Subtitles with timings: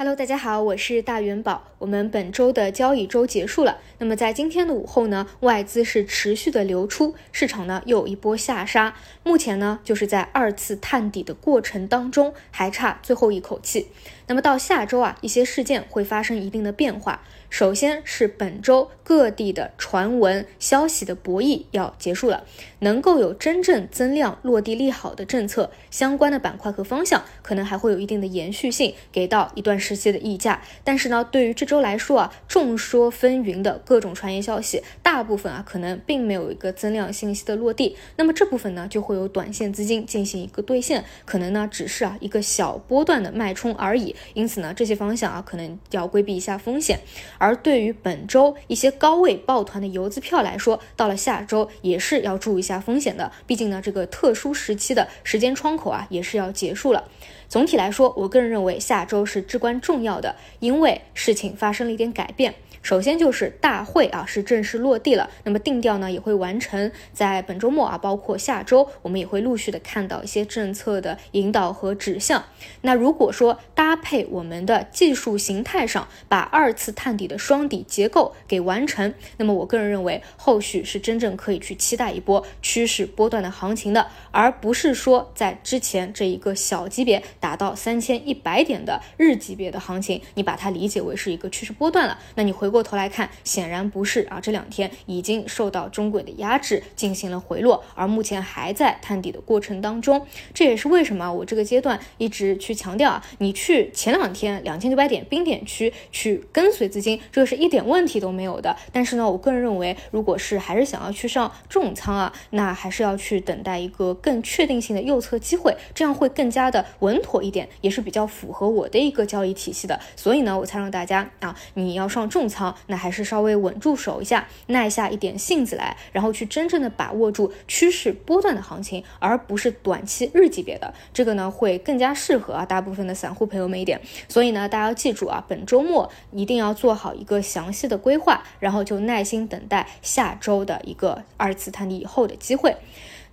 [0.00, 1.64] Hello，大家好，我是大元宝。
[1.78, 13.88] 我们本周的交易周结束了，那么在今天的午后呢，外资是持续的流出，市场呢又一波下杀，目前呢就是在二次探底的过程当中，还差最后一口气。
[14.28, 17.22] 那么到下周啊，一些事件会发生一定的变化。
[17.50, 22.44] 首先是本周各地的传闻消息的博弈要结束了，
[22.80, 30.60] 能够有真正增量落地利好的政策，相关的板块和方向可能还会有一定的延续性，给到一段时期的溢价。
[30.84, 37.96] 但是呢，对于这周来说啊，众说纷纭的各种传言消息，大部分啊可能并没有一个增量信息的落地。
[38.16, 44.14] 那么这部分呢，就会有短线资金进行一个兑现，可能呢只是啊一个小波段的脉冲而已。
[44.34, 47.00] 因此呢，这些方向啊可能要规避一下风险。
[47.38, 53.30] 而对于本周一些高位抱团的游资票来说，到了下周也是要注意一下风险的。
[53.46, 57.08] 毕竟呢，这个特殊时期的时间窗口啊，也是要结束了。
[57.48, 62.54] 总体来说，我个人认为下周是至关重要的，因为事情发生了一点改变。
[62.82, 72.44] 首先就是大会啊是正式落地了，那么定调呢也会完成在本周末啊，包括下周，我们也会陆续的看到一些政策的引导和指向。
[72.82, 92.82] 那如果说搭配我们的技术形态上，把二次探底的双底结构给完成，那么我个人认为后续是真正可以去期待一波趋势波段的行情的，而不是说在之前这一个小级别达到三千一百点的日级别的行情，你把它理解为是一个趋势波段了，那你会回过。
[92.88, 100.26] 头来看，显然不是啊，这两天已经受到中轨的压制，进行了回落，而目前还在探底的过程当中。
[100.54, 108.74] 这也是为什么我这个阶段一直去强调啊，你去前两天两千九百点冰点区去跟随资金，这个是一点问题都没有的。
[108.90, 120.00] 但是呢，我个人认为，如果是还是想要去上重仓啊，那还是要去等待一个更确定性的右侧机会，这样会更加的稳妥一点，也是比较符合我的一个交易体系的。
[120.16, 122.74] 所以呢，我才让大家啊，你要上重仓仓。
[122.88, 134.00] 那还是稍微稳住手一下，耐下一点性子来，然后去真正的把握住趋势波段的行情，而不是短期日级别的这个呢，会更加适合啊大部分的散户朋友们一点。
[134.28, 142.74] 所以呢，大家要记住啊，本周末一定要做好一个详细的规划，然后就耐心等待下周的一个二次探底以后的机会。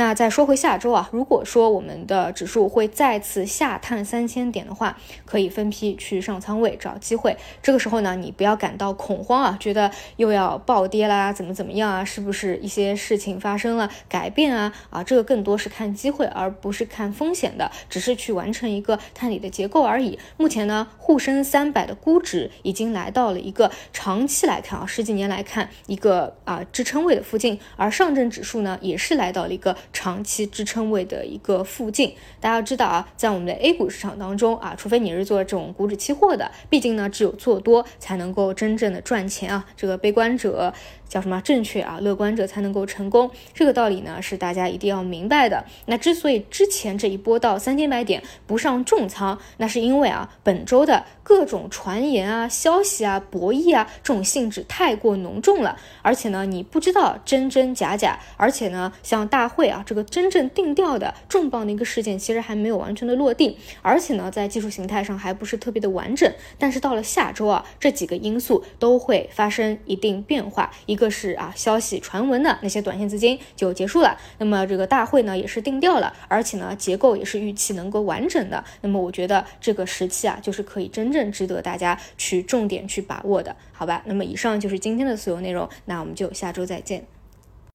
[0.00, 4.96] 那再说回下周啊，如果说我们的指数会再次下探三千点的话，
[5.26, 7.36] 可以分批去上仓位找机会。
[7.60, 12.02] 这个时候呢，你不要感到恐慌啊，觉得又要暴跌啦，怎么怎么样啊？
[12.02, 14.72] 是不是一些事情发生了改变啊？
[14.88, 20.18] 啊，这个更多是看机会，而不是看风险的，只是去完成一个探底的结构而已。
[20.38, 29.76] 目前呢，沪深三百的估值已经来到了一个长期来看啊，十几年来看一个啊支撑位的附近，而上证指数呢，也是来到了一个。
[29.92, 39.66] 长期支撑位的一个附近，大家要知道啊，在我们的 A 股市场当中啊，除非你是做这种股指期货的，毕竟呢，只有做多才能够真正的赚钱啊。
[39.76, 40.72] 这个悲观者。
[41.10, 41.98] 叫什么正确啊？
[42.00, 45.62] 乐观者才能够成功，这个道理呢是大家一定要明白的。
[45.86, 66.32] 那之所以之前这一波到三千百点不上重仓，那是因为啊本周的各种传言啊、消息啊、博弈啊这种性质太过浓重了，而且呢你不知道真真假假，而且呢像大会啊这个真正定调的重磅的一个事件其实还没有完全的落地，而且呢在技术形态上还不是特别的完整。
[66.56, 70.70] 但是到了下周啊，这几个因素都会发生一定变化。
[70.86, 74.16] 一个是啊，消息传闻的那些短线资金就结束了。
[74.38, 78.62] 那么这个大会呢也是定调了，而且呢结构也是预期能够完整的。
[78.82, 84.02] 那么我觉得这个时期啊，就是可以真正值得大家去重点去把握的，好吧？
[84.04, 87.19] 那么以上就是今天的所有内容，那我们就下周再见。